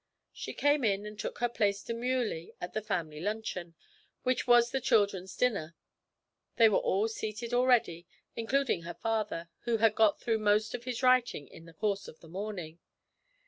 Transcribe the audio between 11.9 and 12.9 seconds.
of the morning.